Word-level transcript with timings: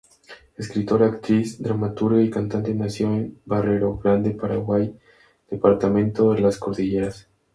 Escritora, 0.57 1.05
actriz, 1.05 1.61
dramaturga 1.61 2.23
y 2.23 2.31
cantante 2.31 2.73
nació 2.73 3.13
en 3.13 3.37
Barrero 3.45 3.97
Grande, 3.99 4.31
Paraguay, 4.31 4.97
departamento 5.47 6.33
de 6.33 6.41
las 6.41 6.57
Cordilleras. 6.57 7.29